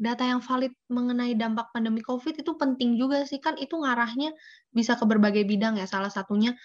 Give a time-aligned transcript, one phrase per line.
[0.00, 4.32] data yang valid mengenai dampak pandemi COVID itu penting juga sih kan itu ngarahnya
[4.72, 6.56] bisa ke berbagai bidang ya salah satunya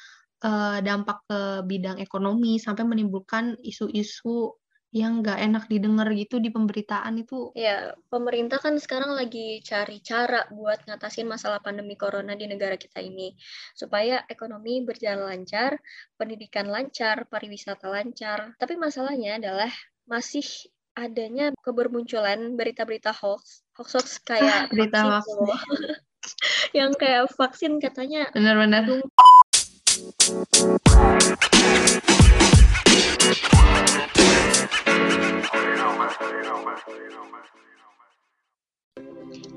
[0.47, 4.55] uh, dampak ke bidang ekonomi sampai menimbulkan isu-isu
[4.95, 7.51] yang nggak enak didengar gitu di pemberitaan itu.
[7.51, 13.03] Ya, pemerintah kan sekarang lagi cari cara buat ngatasin masalah pandemi corona di negara kita
[13.03, 13.35] ini.
[13.75, 15.75] Supaya ekonomi berjalan lancar,
[16.15, 18.55] pendidikan lancar, pariwisata lancar.
[18.55, 19.67] Tapi masalahnya adalah
[20.07, 20.47] masih
[20.95, 25.27] adanya kebermunculan berita-berita hoax, hoax-hoax kayak ah, berita hoax.
[26.77, 28.31] yang kayak vaksin katanya.
[28.31, 29.03] Benar-benar.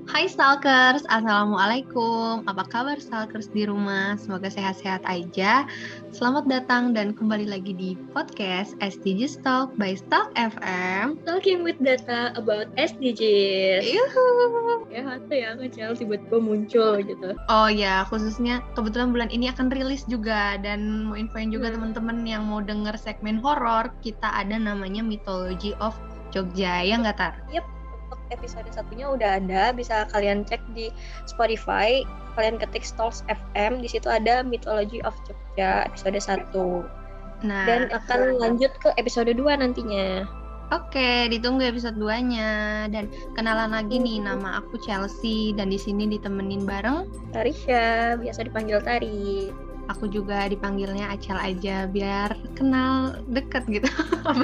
[0.09, 2.41] Hai Stalkers, Assalamualaikum.
[2.49, 4.17] Apa kabar Stalkers di rumah?
[4.17, 5.69] Semoga sehat-sehat aja.
[6.17, 11.21] Selamat datang dan kembali lagi di podcast SDGs Talk by Stalk FM.
[11.29, 13.85] Talking with data about SDGs.
[13.85, 14.89] Yuhu.
[14.89, 17.37] Ya, hati ya, kecil tiba-tiba muncul gitu.
[17.53, 21.77] Oh ya, khususnya kebetulan bulan ini akan rilis juga dan mau infoin juga hmm.
[21.77, 25.93] teman-teman yang mau denger segmen horor, kita ada namanya Mythology of
[26.33, 27.37] Jogja, ya nggak Tar?
[27.53, 27.78] Yep,
[28.31, 30.93] episode satunya udah ada bisa kalian cek di
[31.29, 32.03] Spotify.
[32.39, 36.55] Kalian ketik Stalks FM di situ ada Mythology of Jogja episode 1
[37.39, 40.27] nah dan akan lanjut ke episode 2 nantinya.
[40.69, 42.85] Oke, ditunggu episode 2-nya.
[42.93, 48.77] Dan kenalan lagi nih, nama aku Chelsea dan di sini ditemenin bareng Tarisha, biasa dipanggil
[48.85, 49.49] Tari
[49.89, 53.89] aku juga dipanggilnya Acel aja biar kenal deket gitu.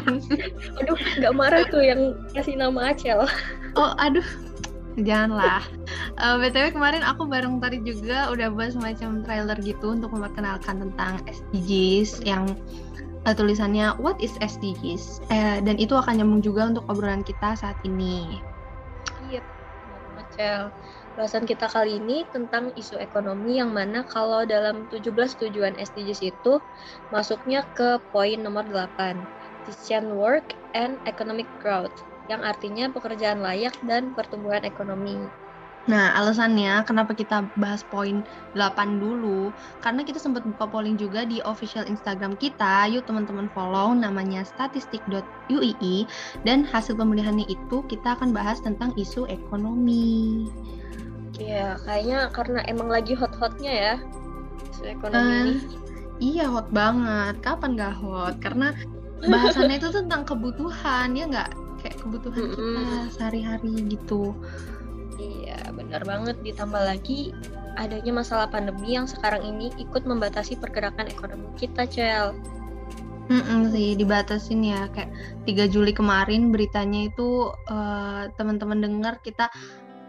[0.80, 3.28] aduh, nggak marah tuh yang kasih nama Acel.
[3.78, 4.24] oh, aduh.
[4.94, 5.66] Janganlah.
[6.22, 10.86] Uh, eh, BTW kemarin aku bareng Tari juga udah buat semacam trailer gitu untuk memperkenalkan
[10.86, 12.54] tentang SDGs yang
[13.26, 15.26] uh, tulisannya What is SDGs?
[15.34, 18.38] Uh, dan itu akan nyambung juga untuk obrolan kita saat ini.
[19.26, 19.42] Iya,
[20.14, 20.70] Acel.
[21.14, 25.14] Bahasan kita kali ini tentang isu ekonomi yang mana kalau dalam 17
[25.46, 26.58] tujuan SDGs itu
[27.14, 29.22] masuknya ke poin nomor 8,
[29.62, 31.94] decent work and economic growth,
[32.26, 35.14] yang artinya pekerjaan layak dan pertumbuhan ekonomi.
[35.86, 38.26] Nah, alasannya kenapa kita bahas poin
[38.58, 39.54] 8 dulu,
[39.86, 45.96] karena kita sempat buka polling juga di official Instagram kita, yuk teman-teman follow namanya statistik.uii,
[46.42, 50.48] dan hasil pemilihannya itu kita akan bahas tentang isu ekonomi.
[51.38, 53.94] Iya, kayaknya karena emang lagi hot-hotnya ya
[54.74, 55.54] isu ekonomi uh, ini.
[56.22, 57.34] Iya hot banget.
[57.42, 58.34] Kapan gak hot?
[58.38, 58.70] Karena
[59.24, 61.50] bahasannya itu tentang kebutuhan ya nggak
[61.80, 62.74] kayak kebutuhan mm -hmm.
[62.78, 64.34] kita sehari-hari gitu.
[65.18, 66.36] Iya, benar banget.
[66.42, 67.34] Ditambah lagi
[67.74, 72.34] adanya masalah pandemi yang sekarang ini ikut membatasi pergerakan ekonomi kita, Cel.
[73.24, 75.08] Mm -mm sih dibatasin ya kayak
[75.48, 79.48] 3 Juli kemarin beritanya itu uh, teman-teman dengar kita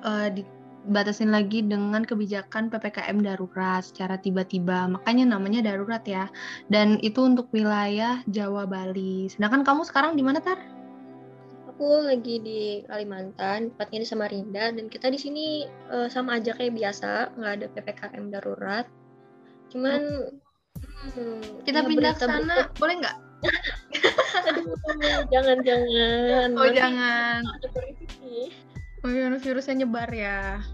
[0.04, 0.44] uh, di
[0.90, 4.86] batasin lagi dengan kebijakan PPKM darurat secara tiba-tiba.
[4.90, 6.30] Makanya namanya darurat ya.
[6.70, 9.30] Dan itu untuk wilayah Jawa Bali.
[9.30, 10.62] Sedangkan kamu sekarang di mana, Tar?
[11.76, 16.72] Aku lagi di Kalimantan, tepatnya di Samarinda dan kita di sini uh, sama aja kayak
[16.72, 18.86] biasa, nggak ada PPKM darurat.
[19.76, 20.32] Cuman
[21.12, 23.18] hmm, kita ya pindah ke sana, boleh nggak?
[25.36, 26.48] jangan jangan.
[26.56, 27.42] Oh, Nanti jangan.
[27.44, 27.68] Ada
[29.06, 30.66] Oh iya, virusnya nyebar ya.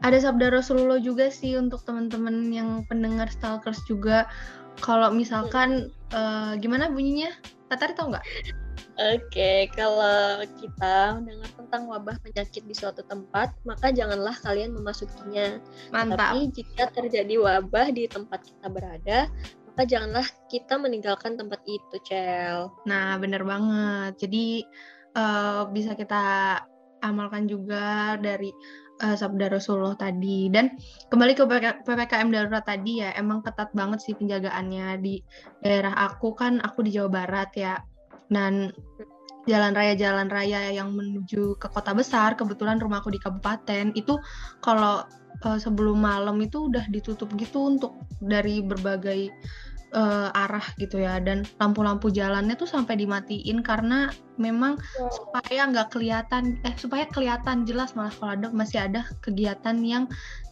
[0.00, 4.24] Ada sabda Rasulullah juga sih untuk teman-teman yang pendengar stalkers juga.
[4.80, 7.28] Kalau misalkan uh, gimana bunyinya?
[7.68, 8.24] Tatari tau nggak?
[9.00, 15.60] Oke, okay, kalau kita mendengar tentang wabah penyakit di suatu tempat, maka janganlah kalian memasukinya.
[15.92, 16.16] Mantap.
[16.16, 19.28] Tapi jika terjadi wabah di tempat kita berada,
[19.68, 22.72] maka janganlah kita meninggalkan tempat itu, Cel.
[22.88, 24.20] Nah, bener banget.
[24.20, 24.64] Jadi
[25.16, 26.22] uh, bisa kita
[27.00, 28.52] amalkan juga dari
[29.02, 30.52] uh, sabda Rasulullah tadi.
[30.52, 30.76] Dan
[31.08, 31.44] kembali ke
[31.86, 35.24] ppkm darurat tadi ya emang ketat banget sih penjagaannya di
[35.64, 36.36] daerah aku.
[36.36, 37.74] Kan aku di Jawa Barat ya.
[38.30, 38.70] Dan
[39.48, 44.20] jalan raya jalan raya yang menuju ke kota besar kebetulan rumahku di kabupaten itu
[44.60, 45.02] kalau
[45.44, 49.32] uh, sebelum malam itu udah ditutup gitu untuk dari berbagai
[49.94, 55.10] uh, arah gitu ya dan lampu-lampu jalannya tuh sampai dimatiin karena memang wow.
[55.10, 60.04] supaya nggak kelihatan eh supaya kelihatan jelas malah kalau ada masih ada kegiatan yang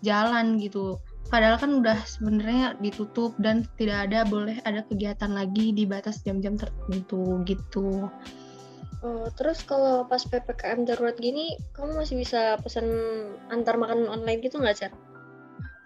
[0.02, 0.98] jalan gitu
[1.28, 6.56] padahal kan udah sebenarnya ditutup dan tidak ada boleh ada kegiatan lagi di batas jam-jam
[6.56, 8.08] tertentu gitu.
[8.98, 12.90] Oh, terus kalau pas ppkm darurat gini, kamu masih bisa pesan
[13.46, 14.92] antar makanan online gitu nggak, Cer?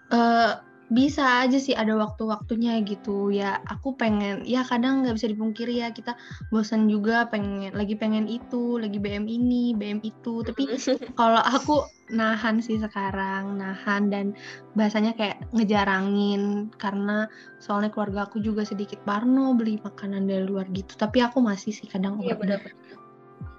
[0.09, 0.57] Uh,
[0.93, 3.33] bisa aja sih ada waktu-waktunya gitu.
[3.33, 6.13] Ya aku pengen ya kadang nggak bisa dipungkiri ya kita
[6.53, 10.45] bosan juga pengen lagi pengen itu lagi BM ini BM itu.
[10.45, 10.69] Tapi
[11.19, 14.37] kalau aku nahan sih sekarang nahan dan
[14.77, 17.25] bahasanya kayak ngejarangin karena
[17.57, 20.93] soalnya keluarga aku juga sedikit parno beli makanan dari luar gitu.
[20.95, 22.61] Tapi aku masih sih kadang iya benar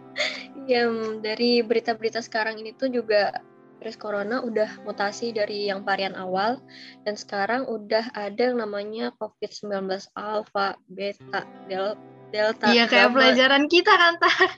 [0.72, 0.88] ya
[1.20, 3.36] dari berita-berita sekarang ini tuh juga
[3.86, 6.58] virus corona udah mutasi dari yang varian awal
[7.06, 11.94] dan sekarang udah ada yang namanya COVID-19 alpha, beta, del,
[12.34, 12.74] delta.
[12.74, 13.18] Iya kayak gamma.
[13.22, 14.50] pelajaran kita kan tar.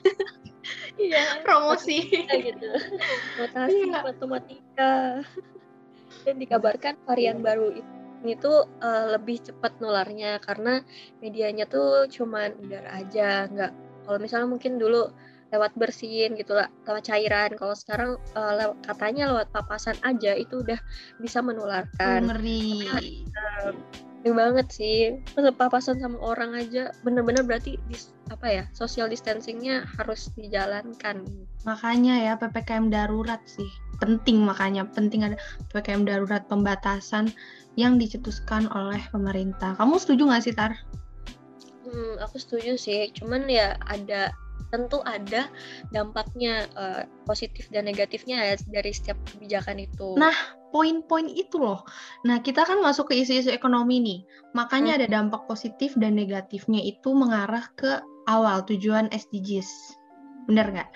[0.98, 1.44] Iya.
[1.44, 2.08] Promosi.
[2.28, 2.68] gitu.
[3.40, 4.00] Mutasi iya.
[4.04, 4.92] matematika.
[6.24, 7.92] Dan dikabarkan varian baru itu
[8.24, 10.82] ini tuh uh, lebih cepat nularnya karena
[11.22, 13.72] medianya tuh cuman udara aja, nggak
[14.04, 15.14] kalau misalnya mungkin dulu
[15.48, 17.56] lewat bersin gitu lah lewat cairan.
[17.56, 20.78] Kalau sekarang uh, lewat, katanya lewat papasan aja itu udah
[21.20, 22.28] bisa menularkan.
[22.28, 22.88] Ngeri.
[23.32, 23.72] Uh,
[24.28, 25.16] banget sih.
[25.56, 31.24] Papasan sama orang aja bener-bener berarti dis, apa ya social distancingnya harus dijalankan.
[31.64, 33.68] Makanya ya ppkm darurat sih.
[34.04, 35.40] Penting makanya penting ada
[35.72, 37.32] ppkm darurat pembatasan
[37.78, 39.78] yang dicetuskan oleh pemerintah.
[39.78, 40.76] Kamu setuju nggak sih tar?
[41.88, 43.08] Hmm, aku setuju sih.
[43.16, 44.34] Cuman ya ada
[44.68, 45.48] tentu ada
[45.90, 50.16] dampaknya uh, positif dan negatifnya ya dari setiap kebijakan itu.
[50.16, 50.34] Nah,
[50.70, 51.84] poin-poin itu loh.
[52.28, 54.20] Nah, kita kan masuk ke isu-isu ekonomi nih.
[54.52, 54.98] Makanya hmm.
[55.00, 59.96] ada dampak positif dan negatifnya itu mengarah ke awal tujuan SDGs.
[60.48, 60.90] Benar nggak?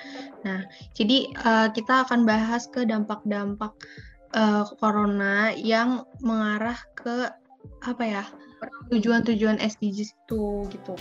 [0.44, 0.64] Nah,
[0.96, 3.72] jadi uh, kita akan bahas ke dampak-dampak
[4.36, 7.28] uh, corona yang mengarah ke
[7.84, 8.24] apa ya?
[8.92, 10.94] Tujuan-tujuan SDGs itu gitu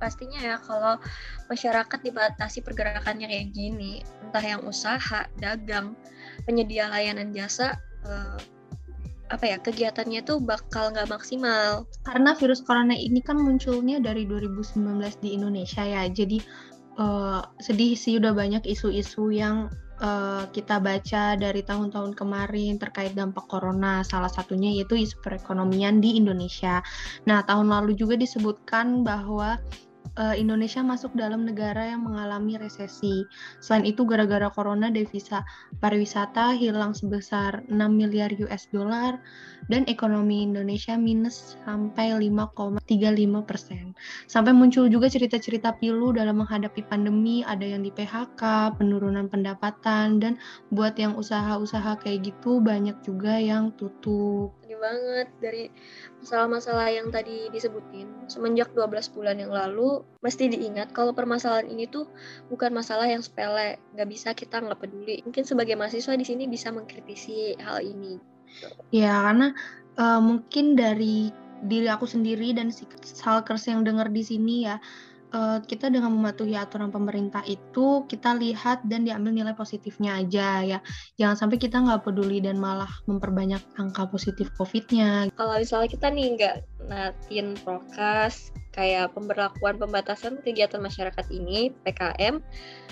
[0.00, 0.96] pastinya ya kalau
[1.52, 5.92] masyarakat dibatasi pergerakannya kayak gini, entah yang usaha, dagang,
[6.48, 7.76] penyedia layanan jasa,
[8.08, 8.40] eh,
[9.30, 11.86] apa ya kegiatannya tuh bakal nggak maksimal.
[12.02, 16.40] Karena virus corona ini kan munculnya dari 2019 di Indonesia ya, jadi
[16.98, 19.68] eh, sedih sih udah banyak isu-isu yang
[20.00, 24.02] uh, kita baca dari tahun-tahun kemarin terkait dampak corona.
[24.02, 26.80] Salah satunya yaitu isu perekonomian di Indonesia.
[27.28, 29.60] Nah, tahun lalu juga disebutkan bahwa
[30.18, 33.26] uh, Indonesia masuk dalam negara yang mengalami resesi.
[33.62, 35.46] Selain itu, gara-gara corona, devisa
[35.78, 39.22] pariwisata hilang sebesar 6 miliar US dollar
[39.70, 42.82] dan ekonomi Indonesia minus sampai 5,35
[43.46, 43.94] persen.
[44.26, 50.32] Sampai muncul juga cerita-cerita pilu dalam menghadapi pandemi, ada yang di PHK, penurunan pendapatan, dan
[50.74, 55.72] buat yang usaha-usaha kayak gitu banyak juga yang tutup banget dari
[56.22, 58.30] masalah-masalah yang tadi disebutin.
[58.30, 62.06] Semenjak 12 bulan yang lalu, mesti diingat kalau permasalahan ini tuh
[62.52, 63.80] bukan masalah yang sepele.
[63.96, 65.24] Nggak bisa kita nggak peduli.
[65.26, 68.20] Mungkin sebagai mahasiswa di sini bisa mengkritisi hal ini.
[68.94, 69.54] Ya, karena
[69.98, 71.30] uh, mungkin dari
[71.60, 74.80] diri aku sendiri dan si Salkers yang dengar di sini ya,
[75.34, 80.78] uh, kita dengan mematuhi aturan pemerintah itu kita lihat dan diambil nilai positifnya aja ya
[81.16, 85.30] jangan sampai kita nggak peduli dan malah memperbanyak angka positif COVID-nya.
[85.34, 86.56] Kalau misalnya kita nih nggak
[86.90, 92.38] natin prokes kayak pemberlakuan pembatasan kegiatan masyarakat ini PKM,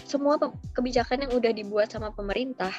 [0.02, 0.34] semua
[0.74, 2.74] kebijakan yang udah dibuat sama pemerintah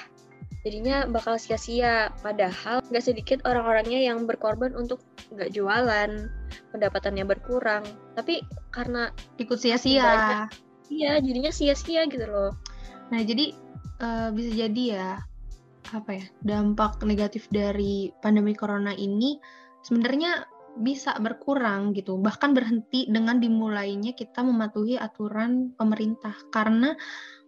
[0.64, 2.12] jadinya bakal sia-sia.
[2.20, 6.30] Padahal nggak sedikit orang-orangnya yang berkorban untuk nggak jualan
[6.76, 7.84] pendapatannya berkurang.
[8.16, 10.48] Tapi karena ikut sia-sia.
[10.90, 12.52] iya jadinya sia-sia gitu loh.
[13.14, 13.54] Nah jadi
[14.02, 15.10] uh, bisa jadi ya
[15.90, 19.42] apa ya dampak negatif dari pandemi corona ini
[19.82, 20.46] sebenarnya
[20.80, 22.18] bisa berkurang gitu.
[22.18, 26.34] Bahkan berhenti dengan dimulainya kita mematuhi aturan pemerintah.
[26.54, 26.94] Karena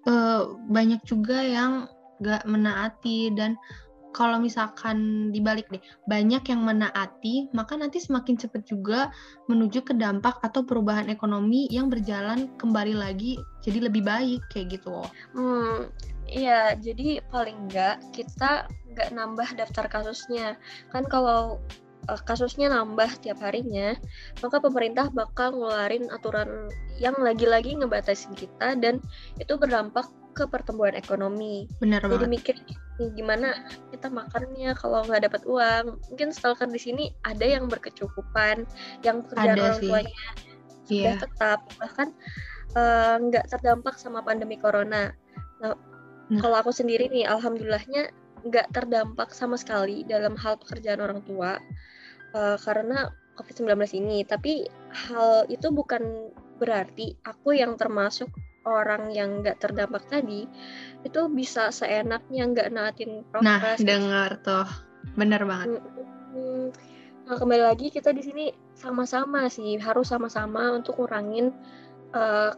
[0.09, 1.87] uh, banyak juga yang
[2.21, 3.57] gak menaati dan
[4.11, 9.09] kalau misalkan dibalik deh banyak yang menaati maka nanti semakin cepat juga
[9.47, 14.99] menuju ke dampak atau perubahan ekonomi yang berjalan kembali lagi jadi lebih baik kayak gitu.
[15.31, 15.87] Hmm,
[16.27, 20.59] iya jadi paling enggak kita nggak nambah daftar kasusnya
[20.91, 21.63] kan kalau
[22.09, 23.93] uh, kasusnya nambah tiap harinya,
[24.41, 29.01] maka pemerintah bakal ngeluarin aturan yang lagi-lagi ngebatasin kita dan
[29.37, 31.67] itu berdampak ke pertumbuhan ekonomi.
[31.83, 32.29] Benar Jadi banget.
[32.29, 32.55] mikir
[33.17, 35.99] gimana kita makannya kalau nggak dapat uang.
[36.11, 38.65] Mungkin stalker di sini ada yang berkecukupan,
[39.03, 39.89] yang pekerjaan ada orang sih.
[39.89, 40.25] tuanya
[40.91, 41.21] sudah yeah.
[41.23, 42.11] tetap, bahkan
[42.75, 45.15] eh, nggak uh, terdampak sama pandemi corona.
[45.63, 45.75] Nah,
[46.27, 48.11] nah, kalau aku sendiri nih, alhamdulillahnya
[48.41, 51.61] nggak terdampak sama sekali dalam hal pekerjaan orang tua
[52.35, 53.71] uh, karena COVID-19
[54.03, 54.27] ini.
[54.27, 58.29] Tapi hal itu bukan berarti aku yang termasuk
[58.65, 60.45] orang yang nggak terdampak tadi
[61.01, 63.45] itu bisa seenaknya nggak naatin prokes.
[63.45, 64.69] Nah, dengar tuh.
[65.17, 65.81] bener banget.
[67.25, 68.45] Nah, kembali lagi kita di sini
[68.77, 71.49] sama-sama sih harus sama-sama untuk kurangin
[72.13, 72.53] uh,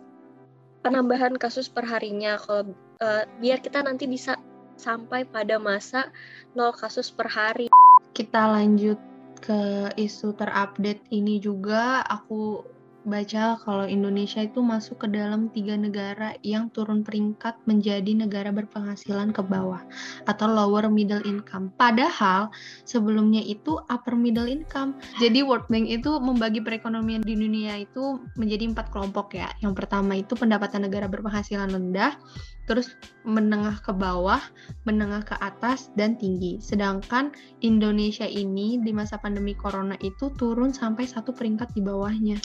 [0.84, 4.36] penambahan kasus perharinya kalau uh, biar kita nanti bisa
[4.76, 6.12] sampai pada masa
[6.52, 7.72] nol kasus per hari.
[8.12, 9.00] Kita lanjut
[9.44, 12.64] ke isu terupdate ini juga aku
[13.04, 19.36] baca kalau Indonesia itu masuk ke dalam tiga negara yang turun peringkat menjadi negara berpenghasilan
[19.36, 19.84] ke bawah
[20.28, 21.72] atau lower middle income.
[21.76, 22.48] Padahal
[22.88, 24.96] sebelumnya itu upper middle income.
[25.20, 29.52] Jadi World Bank itu membagi perekonomian di dunia itu menjadi empat kelompok ya.
[29.60, 32.16] Yang pertama itu pendapatan negara berpenghasilan rendah,
[32.64, 32.96] terus
[33.28, 34.40] menengah ke bawah,
[34.88, 36.64] menengah ke atas, dan tinggi.
[36.64, 42.40] Sedangkan Indonesia ini di masa pandemi corona itu turun sampai satu peringkat di bawahnya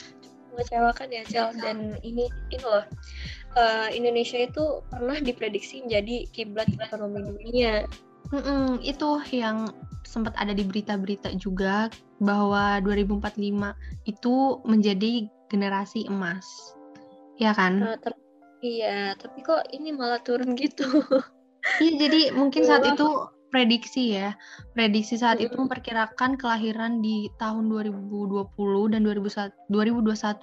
[0.53, 2.83] mengecewakan ya Cel dan ini ini loh
[3.55, 7.85] uh, Indonesia itu pernah diprediksi menjadi kiblat ekonomi dunia.
[8.29, 9.73] Mm-mm, itu yang
[10.05, 11.89] sempat ada di berita-berita juga
[12.21, 13.73] bahwa 2045
[14.05, 16.45] itu menjadi generasi emas,
[17.41, 17.81] ya kan?
[17.81, 18.21] Uh, ter-
[18.61, 20.85] iya, tapi kok ini malah turun gitu.
[21.81, 23.07] Iya, jadi mungkin saat itu
[23.49, 24.37] prediksi ya.
[24.77, 29.69] Prediksi saat itu memperkirakan kelahiran di tahun 2020 dan 2021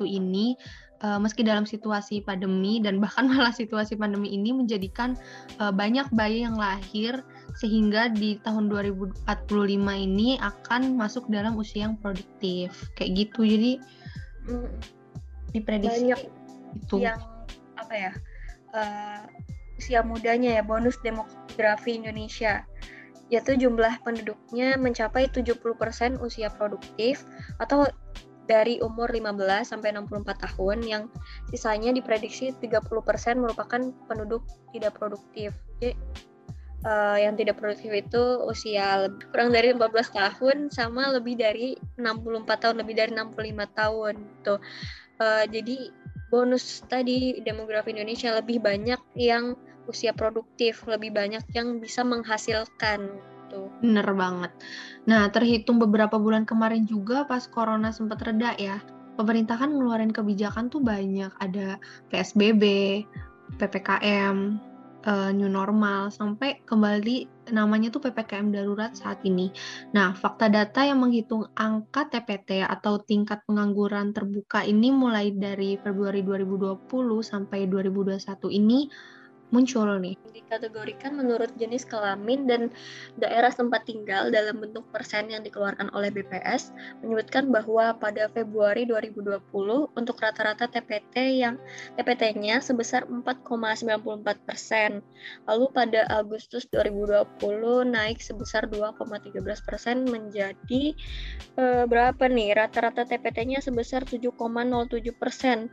[0.07, 0.59] ini
[1.03, 5.17] uh, meski dalam situasi pandemi dan bahkan malah situasi pandemi ini menjadikan
[5.63, 7.23] uh, banyak bayi yang lahir
[7.57, 9.25] sehingga di tahun 2045
[9.81, 12.93] ini akan masuk dalam usia yang produktif.
[12.99, 13.41] Kayak gitu.
[13.47, 13.73] Jadi
[14.51, 14.69] mm.
[15.57, 16.21] diprediksi banyak
[16.77, 16.97] itu.
[17.01, 17.21] yang
[17.77, 18.13] apa ya
[18.73, 19.21] uh,
[19.77, 22.65] usia mudanya ya bonus demografi Indonesia
[23.27, 25.59] yaitu jumlah penduduknya mencapai 70%
[26.23, 27.27] usia produktif
[27.59, 27.91] atau
[28.47, 31.03] dari umur 15 sampai 64 tahun yang
[31.51, 32.87] sisanya diprediksi 30%
[33.43, 35.51] merupakan penduduk tidak produktif.
[35.83, 35.99] Jadi
[36.87, 42.77] uh, yang tidak produktif itu usia kurang dari 14 tahun sama lebih dari 64 tahun,
[42.87, 44.15] lebih dari 65 tahun
[44.47, 44.63] tuh.
[45.19, 45.91] Uh, jadi
[46.31, 53.11] bonus tadi demografi Indonesia lebih banyak yang usia produktif, lebih banyak yang bisa menghasilkan
[53.47, 53.71] gitu.
[53.81, 54.53] Bener banget.
[55.07, 58.83] Nah, terhitung beberapa bulan kemarin juga pas corona sempat reda ya,
[59.15, 61.31] pemerintah kan ngeluarin kebijakan tuh banyak.
[61.39, 61.79] Ada
[62.11, 62.63] PSBB,
[63.57, 64.59] PPKM,
[65.07, 69.55] uh, eh, new normal, sampai kembali namanya tuh PPKM darurat saat ini.
[69.95, 76.27] Nah, fakta data yang menghitung angka TPT atau tingkat pengangguran terbuka ini mulai dari Februari
[76.27, 76.91] 2020
[77.23, 78.91] sampai 2021 ini
[79.55, 80.19] muncul nih.
[80.35, 82.63] Dikategorikan menurut jenis kelamin dan
[83.19, 89.43] daerah tempat tinggal dalam bentuk persen yang dikeluarkan oleh BPS menyebutkan bahwa pada Februari 2020
[89.95, 91.59] untuk rata-rata TPT yang
[91.95, 95.03] TPT-nya sebesar 4,94 persen.
[95.47, 97.27] Lalu pada Agustus 2020
[97.87, 100.95] naik sebesar 2,13 persen menjadi
[101.59, 102.55] eh, berapa nih?
[102.59, 104.35] Rata-rata TPT-nya sebesar 7,07
[105.15, 105.71] persen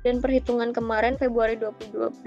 [0.00, 2.24] dan perhitungan kemarin Februari 2021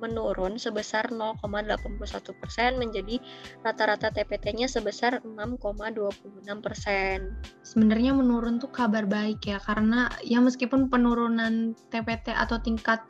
[0.00, 3.20] menurun sebesar 0,81 persen menjadi
[3.60, 7.36] rata-rata TPT-nya sebesar 6,26 persen.
[7.60, 13.04] Sebenarnya menurun tuh kabar baik ya karena ya meskipun penurunan TPT atau tingkat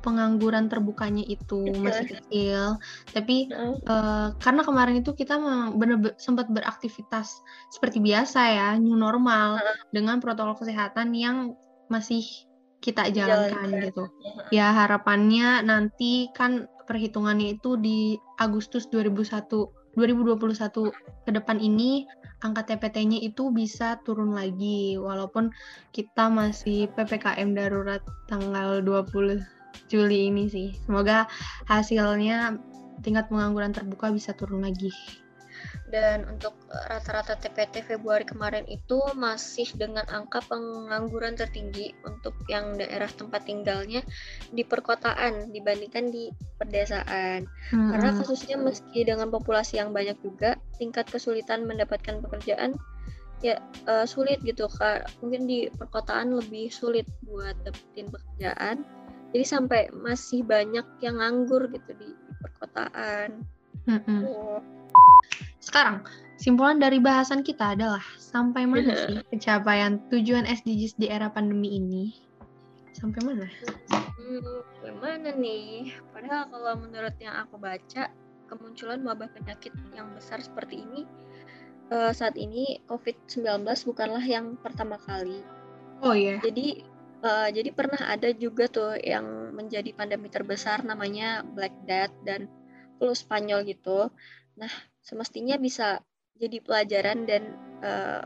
[0.00, 1.84] pengangguran terbukanya itu kecil.
[1.84, 2.60] masih kecil,
[3.12, 3.76] tapi uh.
[3.84, 5.36] Uh, karena kemarin itu kita
[5.76, 9.60] benar sempat beraktivitas seperti biasa ya, new normal
[9.92, 11.52] dengan protokol kesehatan yang
[11.92, 12.24] masih
[12.80, 13.84] kita jalankan Jalan.
[13.86, 14.04] gitu.
[14.50, 19.46] Ya harapannya nanti kan perhitungannya itu di Agustus 2001
[19.94, 20.90] 2021
[21.26, 22.08] ke depan ini
[22.40, 25.52] angka TPT-nya itu bisa turun lagi walaupun
[25.92, 29.44] kita masih PPKM darurat tanggal 20
[29.90, 30.74] Juli ini sih.
[30.86, 31.28] Semoga
[31.68, 32.58] hasilnya
[33.04, 34.90] tingkat pengangguran terbuka bisa turun lagi
[35.90, 42.78] dan untuk eh, rata-rata TPT Februari kemarin itu masih dengan angka pengangguran tertinggi untuk yang
[42.78, 44.00] daerah tempat tinggalnya
[44.54, 47.44] di perkotaan dibandingkan di pedesaan.
[47.74, 47.90] Hmm.
[47.90, 52.78] Karena kasusnya meski dengan populasi yang banyak juga tingkat kesulitan mendapatkan pekerjaan
[53.40, 53.56] ya
[53.88, 58.84] uh, sulit gitu kak mungkin di perkotaan lebih sulit buat dapetin pekerjaan
[59.30, 62.10] jadi sampai masih banyak yang nganggur gitu di,
[62.42, 63.46] perkotaan.
[63.86, 64.22] -hmm.
[64.26, 64.58] oh
[65.60, 66.02] sekarang,
[66.40, 72.04] simpulan dari bahasan kita adalah sampai mana sih pencapaian tujuan SDGs di era pandemi ini?
[72.96, 73.46] Sampai mana?
[73.92, 75.94] Hmm, mana nih?
[76.12, 78.10] Padahal kalau menurut yang aku baca,
[78.50, 81.06] kemunculan wabah penyakit yang besar seperti ini
[81.90, 85.42] uh, saat ini COVID-19 bukanlah yang pertama kali.
[86.00, 86.38] Oh iya.
[86.38, 86.50] Yeah.
[86.50, 86.66] Jadi
[87.26, 92.48] uh, jadi pernah ada juga tuh yang menjadi pandemi terbesar namanya Black Death dan
[92.96, 94.08] flu Spanyol gitu
[94.60, 96.04] Nah, semestinya bisa
[96.36, 97.42] jadi pelajaran dan
[97.80, 98.22] uh,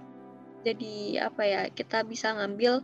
[0.64, 2.80] jadi apa ya kita bisa ngambil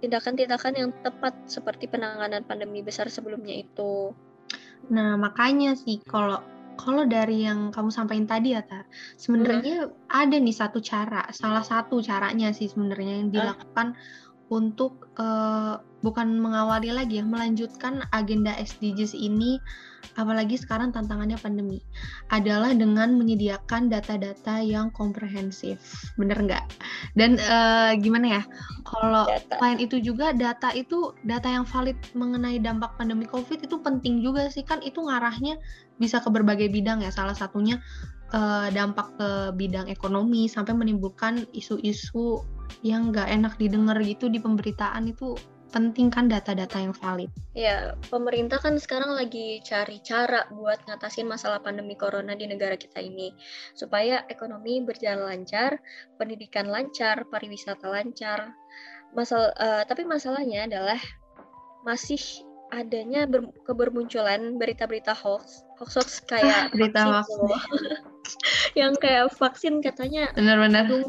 [0.00, 4.16] tindakan-tindakan yang tepat seperti penanganan pandemi besar sebelumnya itu.
[4.88, 6.40] Nah makanya sih kalau
[6.78, 8.86] kalau dari yang kamu sampaikan tadi ya Tar,
[9.18, 10.08] sebenarnya hmm.
[10.08, 14.27] ada nih satu cara, salah satu caranya sih sebenarnya yang dilakukan uh.
[14.48, 19.60] Untuk uh, bukan mengawali lagi ya, melanjutkan agenda SDGs ini
[20.18, 21.78] apalagi sekarang tantangannya pandemi,
[22.34, 25.78] adalah dengan menyediakan data-data yang komprehensif,
[26.18, 26.64] bener nggak?
[27.14, 28.42] Dan uh, gimana ya,
[28.82, 34.18] kalau selain itu juga data itu data yang valid mengenai dampak pandemi COVID itu penting
[34.18, 34.66] juga sih.
[34.66, 35.58] Kan itu ngarahnya
[36.02, 37.78] bisa ke berbagai bidang ya, salah satunya
[38.34, 42.42] uh, dampak ke bidang ekonomi sampai menimbulkan isu-isu
[42.84, 45.34] yang nggak enak didengar gitu di pemberitaan itu
[45.68, 47.28] penting kan data-data yang valid.
[47.52, 53.04] Ya, pemerintah kan sekarang lagi cari cara buat ngatasin masalah pandemi corona di negara kita
[53.04, 53.36] ini
[53.76, 55.76] supaya ekonomi berjalan lancar,
[56.16, 58.52] pendidikan lancar, pariwisata lancar.
[59.12, 61.00] Masal uh, tapi masalahnya adalah
[61.84, 62.20] masih
[62.68, 67.28] adanya ber kebermunculan berita-berita hoax, hoax-hoax kayak berita hoax
[68.80, 71.08] yang kayak vaksin katanya benar-benar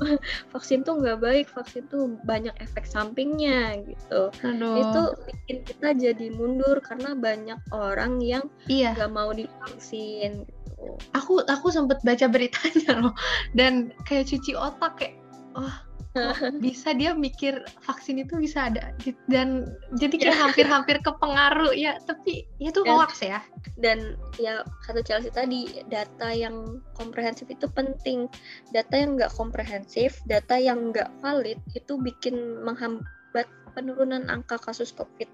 [0.52, 4.30] vaksin tuh nggak baik, vaksin tuh banyak efek sampingnya gitu.
[4.44, 4.76] Aduh.
[4.78, 8.94] Itu bikin kita jadi mundur karena banyak orang yang iya.
[8.94, 10.44] nggak mau divaksin.
[10.46, 10.86] Gitu.
[11.16, 13.14] Aku aku sempat baca beritanya loh
[13.56, 15.16] dan kayak cuci otak kayak,
[15.58, 15.87] wah
[16.64, 18.92] bisa dia mikir vaksin itu bisa ada
[19.30, 20.42] dan jadi kayak iya.
[20.44, 21.72] hampir-hampir kepengaruh.
[21.74, 23.40] Ya tapi itu hoax ya.
[23.78, 28.26] dan ya kata Chelsea tadi data yang komprehensif itu penting.
[28.74, 35.30] Data yang nggak komprehensif data yang nggak valid itu bikin menghambat penurunan angka kasus covid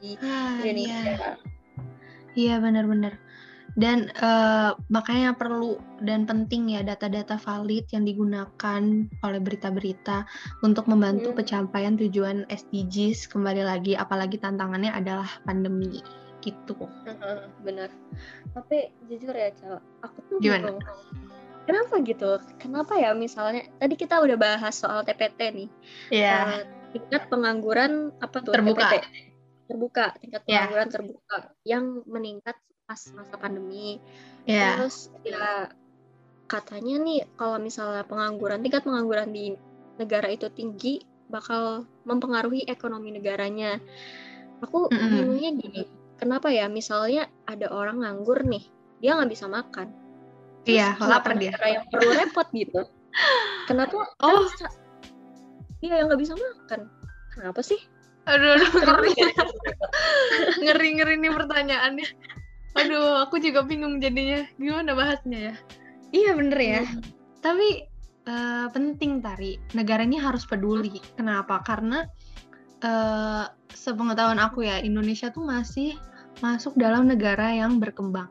[0.00, 0.96] di ah, Indonesia.
[1.16, 1.32] iya,
[2.36, 3.18] iya benar-benar
[3.78, 8.82] dan uh, makanya perlu dan penting ya data-data valid yang digunakan
[9.22, 10.26] oleh berita-berita
[10.66, 11.38] untuk membantu hmm.
[11.38, 16.02] pencapaian tujuan SDGs kembali lagi apalagi tantangannya adalah pandemi
[16.40, 16.88] gitu
[17.60, 17.92] benar
[18.56, 20.80] tapi jujur ya Cal aku tuh gimana bingung.
[21.68, 25.68] kenapa gitu kenapa ya misalnya tadi kita udah bahas soal TPT nih
[26.08, 26.64] yeah.
[26.64, 26.64] uh,
[26.96, 29.06] tingkat pengangguran apa tuh terbuka TPT?
[29.68, 30.66] terbuka tingkat iya.
[30.66, 30.94] pengangguran yeah.
[30.96, 32.56] terbuka yang meningkat
[32.90, 34.02] pas masa pandemi.
[34.50, 34.82] Yeah.
[34.82, 35.70] Terus ya
[36.50, 39.54] katanya nih kalau misalnya pengangguran tingkat pengangguran di
[40.02, 43.78] negara itu tinggi bakal mempengaruhi ekonomi negaranya.
[44.58, 45.10] Aku mm -hmm.
[45.14, 45.82] bingungnya gini,
[46.18, 48.66] kenapa ya misalnya ada orang nganggur nih,
[48.98, 49.94] dia nggak bisa makan.
[50.66, 51.54] Iya, lapar dia.
[51.54, 52.82] Yang perlu repot gitu.
[53.70, 54.10] Kenapa?
[54.26, 54.44] Oh,
[55.80, 56.90] dia yang nggak bisa makan.
[57.32, 57.78] Kenapa sih?
[58.28, 59.14] Aduh, aduh ngeri.
[60.66, 62.08] ngeri ngeri nih pertanyaannya.
[62.78, 64.46] Aduh, aku juga bingung jadinya.
[64.60, 65.54] Gimana bahasnya ya?
[66.14, 66.82] Iya bener ya.
[66.86, 67.02] Hmm.
[67.42, 67.68] Tapi
[68.30, 69.58] uh, penting tari.
[69.74, 71.02] Negara ini harus peduli.
[71.18, 71.62] Kenapa?
[71.66, 72.06] Karena
[72.82, 75.98] uh, sepengetahuan aku ya, Indonesia tuh masih
[76.40, 78.30] masuk dalam negara yang berkembang.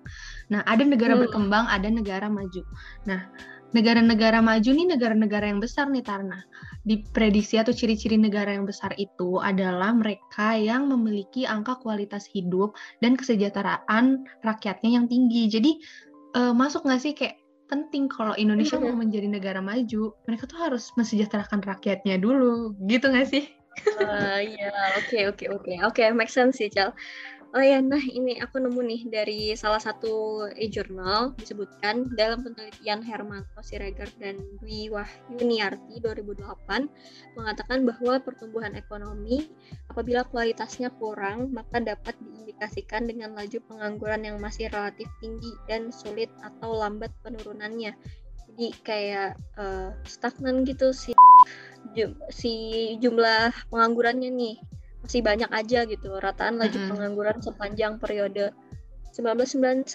[0.49, 1.23] Nah, ada negara hmm.
[1.27, 2.63] berkembang, ada negara maju.
[3.05, 3.27] Nah,
[3.71, 6.41] negara-negara maju nih negara-negara yang besar nih Tarna.
[6.87, 13.13] Diprediksi atau ciri-ciri negara yang besar itu adalah mereka yang memiliki angka kualitas hidup dan
[13.13, 15.51] kesejahteraan rakyatnya yang tinggi.
[15.51, 15.71] Jadi
[16.33, 17.37] uh, masuk nggak sih kayak
[17.69, 23.29] penting kalau Indonesia mau menjadi negara maju, mereka tuh harus mensejahterakan rakyatnya dulu, gitu nggak
[23.29, 23.45] sih?
[24.01, 26.91] Uh, iya, oke oke oke oke, make sense sih, Cal.
[27.49, 33.65] Oh ya, nah ini aku nemu nih dari salah satu e-journal disebutkan dalam penelitian Hermanto
[33.65, 36.45] Siregar dan Dwi Wahyuniarti 2008
[37.33, 39.49] mengatakan bahwa pertumbuhan ekonomi
[39.89, 46.29] apabila kualitasnya kurang maka dapat diindikasikan dengan laju pengangguran yang masih relatif tinggi dan sulit
[46.45, 47.97] atau lambat penurunannya.
[48.45, 51.17] Jadi kayak uh, stagnan gitu si
[52.29, 52.53] si
[53.01, 54.61] jumlah penganggurannya nih
[55.09, 56.91] masih banyak aja gitu rataan laju mm-hmm.
[56.93, 58.53] pengangguran sepanjang periode
[59.17, 59.89] 1999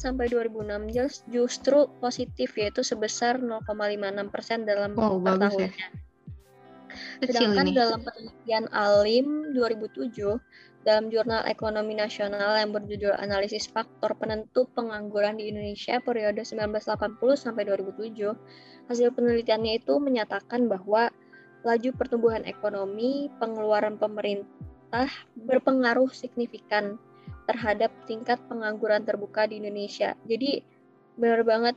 [0.00, 5.68] sampai 2006 justru positif yaitu sebesar 0,56 persen dalam wow, per tahunnya.
[5.68, 5.88] Ya.
[7.28, 7.76] Sedangkan ini.
[7.76, 10.16] dalam penelitian Alim 2007
[10.80, 17.68] dalam jurnal Ekonomi Nasional yang berjudul Analisis Faktor Penentu Pengangguran di Indonesia periode 1980 sampai
[17.68, 18.32] 2007,
[18.88, 21.12] hasil penelitiannya itu menyatakan bahwa
[21.64, 27.00] laju pertumbuhan ekonomi, pengeluaran pemerintah berpengaruh signifikan
[27.48, 30.12] terhadap tingkat pengangguran terbuka di Indonesia.
[30.28, 30.60] Jadi
[31.16, 31.76] benar banget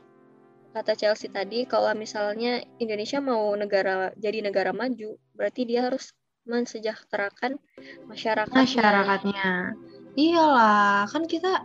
[0.76, 6.12] kata Chelsea tadi kalau misalnya Indonesia mau negara jadi negara maju, berarti dia harus
[6.48, 7.60] mensejahterakan
[8.08, 9.76] masyarakat masyarakatnya.
[10.16, 11.64] Iyalah, kan kita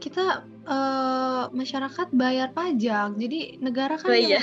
[0.00, 3.18] kita uh, masyarakat bayar pajak.
[3.18, 4.42] Jadi negara kan Oh iya.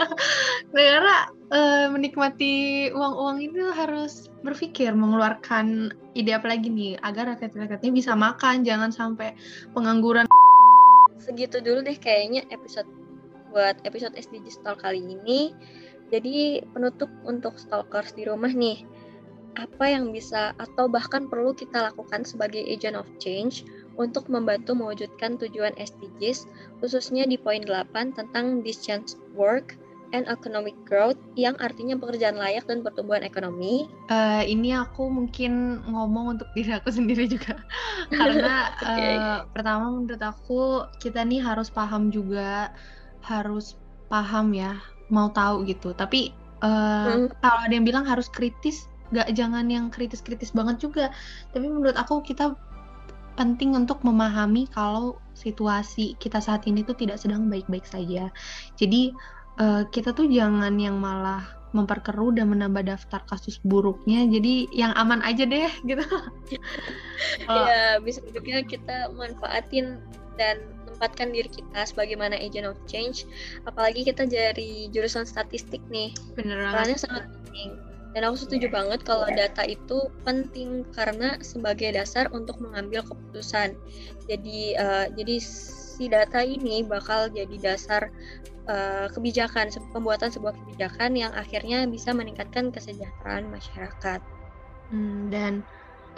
[0.76, 8.12] negara uh, menikmati uang-uang itu harus berpikir mengeluarkan ide apa lagi nih agar rakyat-rakyatnya bisa
[8.14, 9.34] makan, jangan sampai
[9.72, 10.26] pengangguran.
[11.22, 12.88] Segitu dulu deh kayaknya episode
[13.54, 15.54] buat episode SDG Stalk kali ini.
[16.12, 18.84] Jadi penutup untuk stalkers di rumah nih,
[19.56, 23.64] apa yang bisa atau bahkan perlu kita lakukan sebagai agent of change
[24.00, 26.48] untuk membantu mewujudkan tujuan SDGs,
[26.80, 29.76] khususnya di poin 8 tentang decent work
[30.12, 33.88] and economic growth yang artinya pekerjaan layak dan pertumbuhan ekonomi.
[34.12, 37.58] Uh, ini aku mungkin ngomong untuk diri aku sendiri juga
[38.12, 39.16] karena okay.
[39.16, 42.70] uh, pertama menurut aku kita nih harus paham juga
[43.24, 43.80] harus
[44.12, 44.76] paham ya
[45.08, 47.40] mau tahu gitu tapi uh, hmm.
[47.40, 51.12] kalau ada yang bilang harus kritis gak jangan yang kritis-kritis banget juga
[51.52, 52.56] tapi menurut aku kita
[53.34, 58.28] penting untuk memahami kalau situasi kita saat ini tuh tidak sedang baik-baik saja.
[58.76, 59.12] Jadi
[59.58, 61.42] uh, kita tuh jangan yang malah
[61.72, 64.28] memperkeruh dan menambah daftar kasus buruknya.
[64.28, 66.04] Jadi yang aman aja deh gitu.
[67.48, 69.98] Ya bisa juga kita manfaatin
[70.36, 73.24] dan menempatkan diri kita sebagaimana agent of change.
[73.64, 76.12] Apalagi kita dari jurusan statistik nih.
[76.36, 82.28] Bener Karena sangat penting dan aku setuju banget kalau data itu penting karena sebagai dasar
[82.36, 83.72] untuk mengambil keputusan.
[84.28, 88.12] Jadi uh, jadi si data ini bakal jadi dasar
[88.68, 94.20] uh, kebijakan pembuatan sebuah kebijakan yang akhirnya bisa meningkatkan kesejahteraan masyarakat.
[94.92, 95.64] Hmm, dan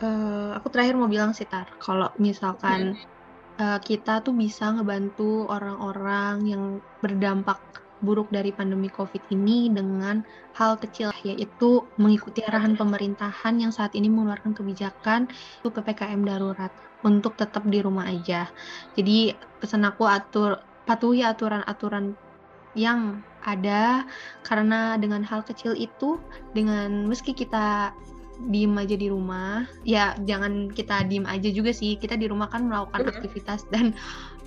[0.02, 3.62] uh, aku terakhir mau bilang sih tar kalau misalkan hmm.
[3.62, 6.62] uh, kita tuh bisa ngebantu orang-orang yang
[6.98, 7.62] berdampak
[8.05, 10.21] buruk dari pandemi COVID ini dengan
[10.55, 16.71] hal kecil yaitu mengikuti arahan pemerintahan yang saat ini mengeluarkan kebijakan itu PPKM darurat
[17.05, 18.49] untuk tetap di rumah aja.
[18.97, 22.17] Jadi pesan aku atur patuhi aturan-aturan
[22.77, 24.05] yang ada
[24.43, 26.19] karena dengan hal kecil itu
[26.57, 27.93] dengan meski kita
[28.51, 32.67] diem aja di rumah ya jangan kita diem aja juga sih kita di rumah kan
[32.67, 33.95] melakukan aktivitas dan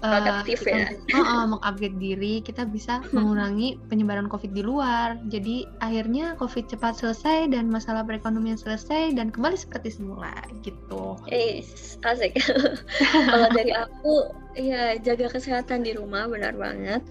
[0.03, 0.87] uh, kita, ya.
[1.13, 5.17] uh, uh, mengupgrade diri kita bisa mengurangi penyebaran covid di luar.
[5.29, 11.17] Jadi akhirnya covid cepat selesai dan masalah perekonomian selesai dan kembali seperti semula gitu.
[11.31, 11.63] Eh
[12.05, 12.37] asik.
[13.31, 14.13] Kalau dari aku
[14.57, 17.01] ya jaga kesehatan di rumah benar banget.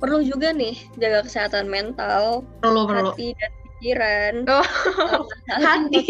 [0.00, 3.12] Perlu juga nih jaga kesehatan mental perlu perlu.
[3.12, 4.34] hati dan pikiran.
[4.48, 4.66] Oh,
[5.64, 6.04] hati.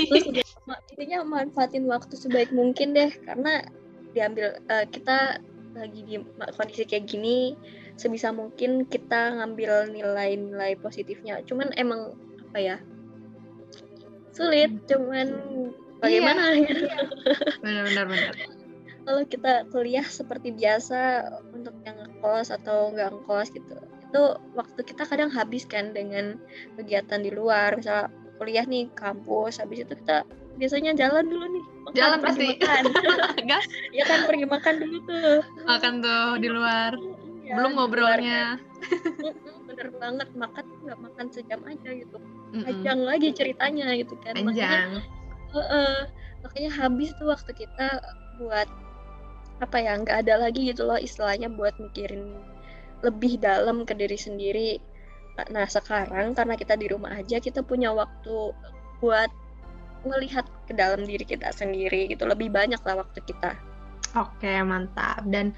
[0.94, 3.66] intinya manfaatin waktu sebaik mungkin deh karena
[4.14, 5.38] diambil uh, kita
[5.76, 6.16] lagi di
[6.56, 7.54] kondisi kayak gini
[7.94, 11.44] sebisa mungkin kita ngambil nilai-nilai positifnya.
[11.46, 12.16] Cuman emang
[12.50, 12.76] apa ya
[14.34, 14.72] sulit.
[14.88, 15.28] Cuman
[16.00, 16.56] bagaimana?
[16.56, 16.84] Iya, gitu
[17.62, 18.34] benar-benar benar.
[19.00, 23.76] Kalau kita kuliah seperti biasa untuk yang ngekos atau nggak ngekos gitu
[24.10, 24.22] itu
[24.58, 26.34] waktu kita kadang habis kan dengan
[26.74, 27.78] kegiatan di luar.
[27.78, 28.10] Misal
[28.42, 30.26] kuliah nih kampus habis itu kita
[30.60, 31.64] biasanya jalan dulu nih.
[31.64, 32.46] Makan, jalan pasti.
[32.52, 32.82] makan.
[33.48, 33.64] Gas
[33.96, 35.40] ya kan pergi makan dulu tuh.
[35.64, 36.92] Makan tuh di luar.
[37.40, 38.60] Ya, belum ngobrolnya.
[39.64, 40.28] bener banget.
[40.36, 42.16] Makan nggak makan sejam aja gitu.
[42.52, 43.10] Panjang mm -mm.
[43.16, 44.36] lagi ceritanya gitu kan.
[44.36, 45.96] Panjang makanya, uh, uh,
[46.44, 47.88] makanya habis tuh waktu kita
[48.36, 48.68] buat
[49.60, 52.32] apa ya nggak ada lagi gitu loh istilahnya buat mikirin
[53.00, 54.72] lebih dalam ke diri sendiri.
[55.48, 58.52] Nah, sekarang karena kita di rumah aja, kita punya waktu
[59.00, 59.32] buat
[60.06, 62.24] melihat ke dalam diri kita sendiri gitu.
[62.26, 63.56] Lebih banyak lah waktu kita.
[64.18, 65.22] Oke, mantap.
[65.26, 65.54] Dan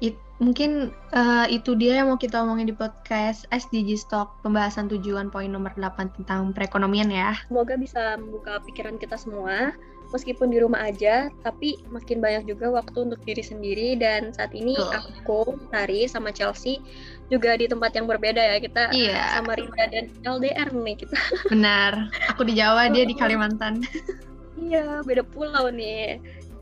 [0.00, 5.28] it, mungkin uh, itu dia yang mau kita omongin di podcast SDG Stock pembahasan tujuan
[5.28, 7.36] poin nomor 8 tentang perekonomian ya.
[7.46, 9.76] Semoga bisa membuka pikiran kita semua
[10.10, 14.74] meskipun di rumah aja, tapi makin banyak juga waktu untuk diri sendiri dan saat ini
[14.74, 14.90] Tuh.
[14.90, 16.82] aku, Tari sama Chelsea
[17.30, 18.56] juga di tempat yang berbeda ya.
[18.58, 19.38] Kita iya.
[19.38, 21.16] sama Rinda dan LDR nih kita.
[21.52, 22.10] Benar.
[22.34, 23.86] Aku di Jawa, dia di Kalimantan.
[24.58, 26.18] iya, beda pulau nih.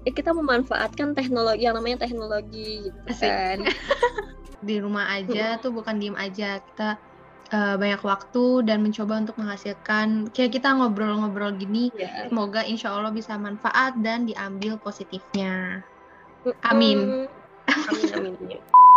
[0.07, 3.65] Ya, kita memanfaatkan teknologi yang namanya teknologi gitu kan.
[4.69, 6.99] di rumah aja tuh bukan diem aja, kita
[7.53, 12.29] uh, banyak waktu dan mencoba untuk menghasilkan kayak kita ngobrol-ngobrol gini yeah.
[12.29, 15.83] semoga insya Allah bisa manfaat dan diambil positifnya
[16.67, 17.29] amin
[17.67, 18.35] amin amin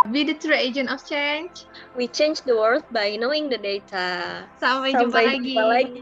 [0.10, 1.70] Be the true agent of change.
[1.94, 4.42] We change the world by knowing the data.
[4.58, 6.02] Sampai, Sampai jumpa, jumpa lagi.